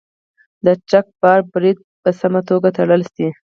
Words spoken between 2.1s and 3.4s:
سمه توګه تړل شي.